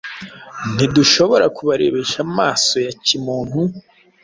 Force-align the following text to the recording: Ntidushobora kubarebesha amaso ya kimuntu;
Ntidushobora 0.75 1.45
kubarebesha 1.55 2.17
amaso 2.27 2.73
ya 2.85 2.93
kimuntu; 3.05 3.59